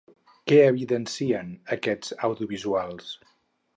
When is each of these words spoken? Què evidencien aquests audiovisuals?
Què 0.51 0.57
evidencien 0.69 1.51
aquests 1.77 2.17
audiovisuals? 2.29 3.13